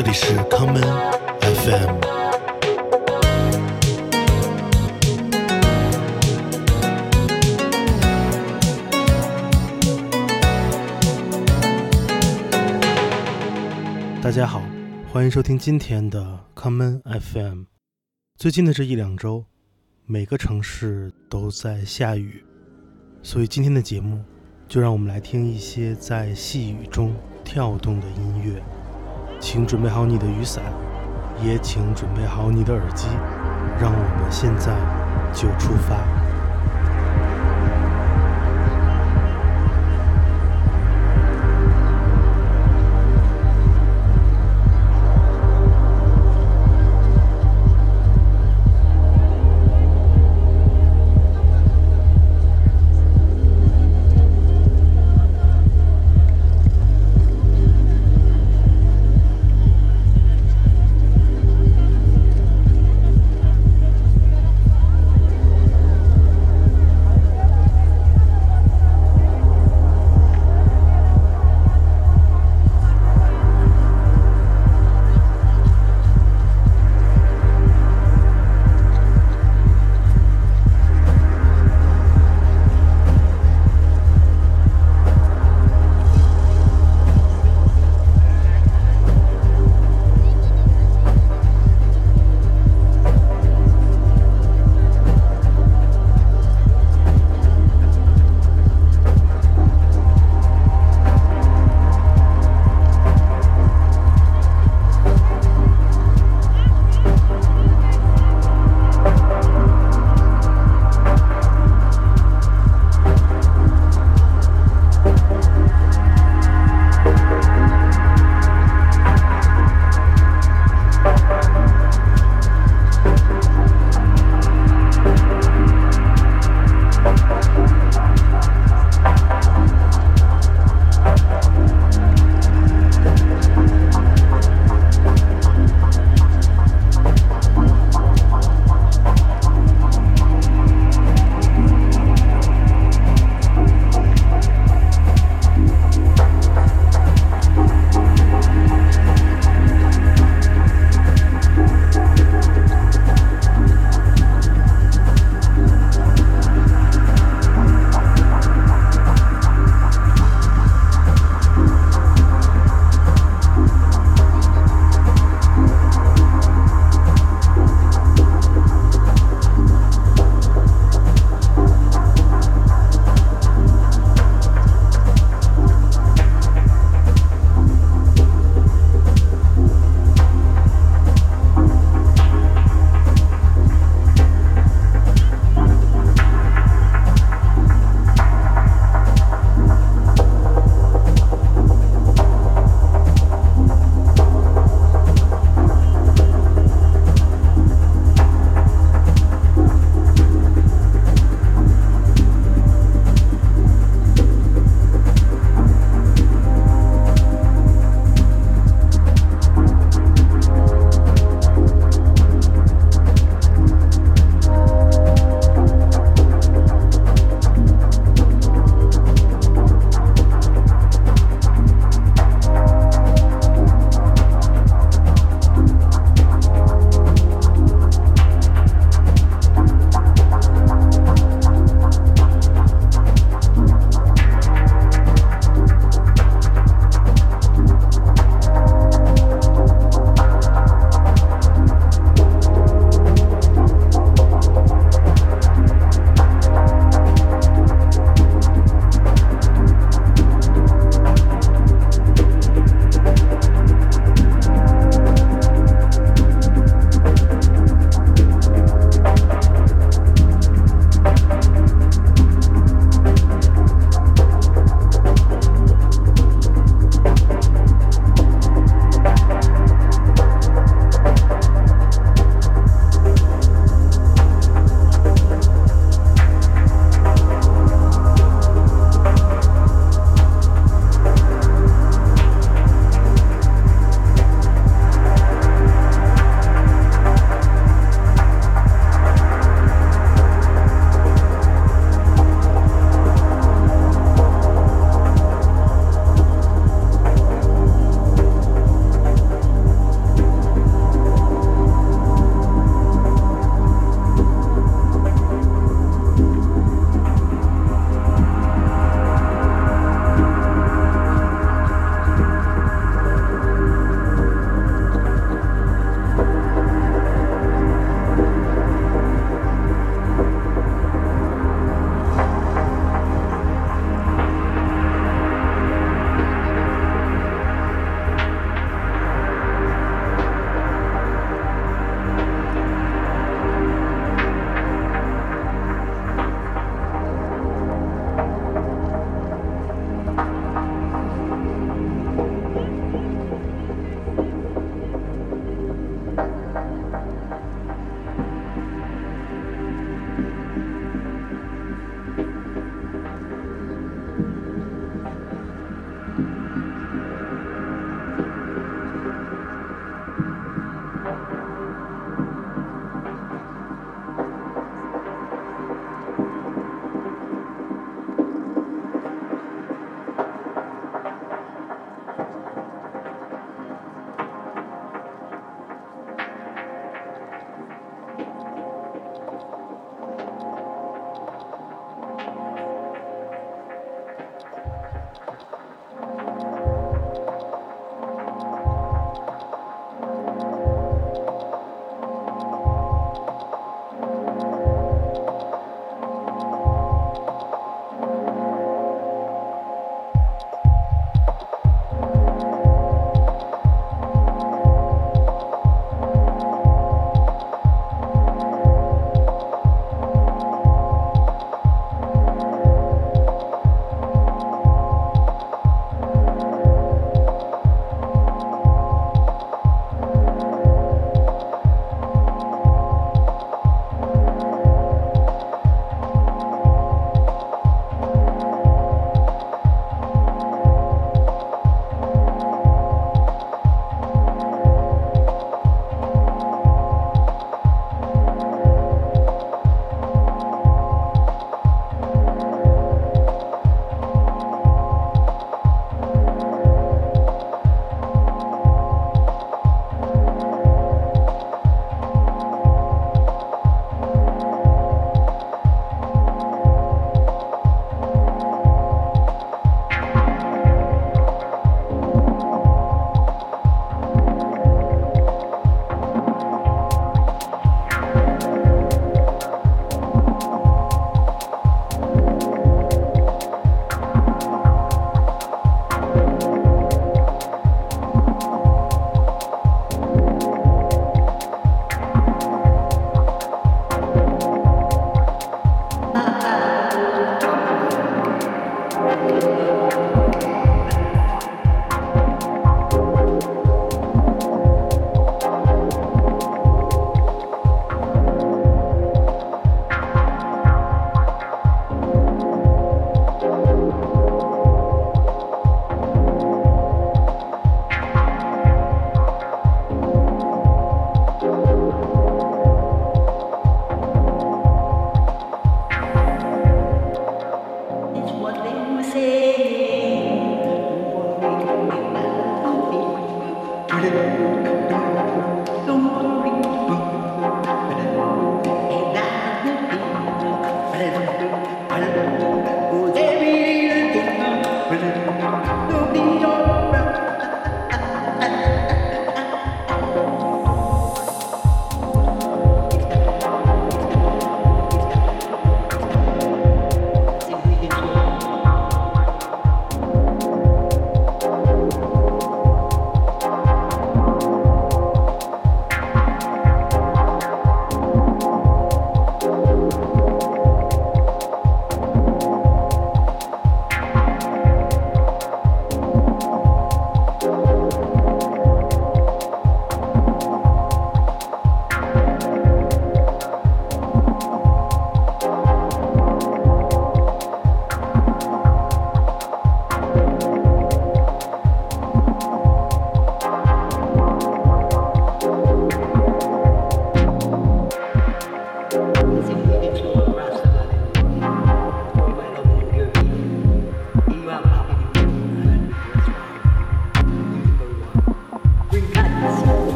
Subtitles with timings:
[0.00, 0.80] 这里是康门
[1.40, 1.98] FM。
[14.22, 14.62] 大家好，
[15.12, 17.64] 欢迎收听今天的康门 FM。
[18.36, 19.46] 最近的这一两周，
[20.06, 22.44] 每个城市都在下雨，
[23.24, 24.22] 所以今天的节目
[24.68, 28.62] 就让我们来听一些在细雨中跳动的音乐。
[29.40, 30.62] 请准备好你的雨伞，
[31.42, 33.06] 也请准备好你的耳机，
[33.80, 34.74] 让我们现在
[35.32, 36.17] 就出发。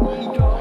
[0.00, 0.51] We don't